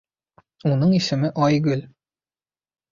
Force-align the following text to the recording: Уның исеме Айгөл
Уның 0.71 0.95
исеме 1.01 1.31
Айгөл 1.49 1.89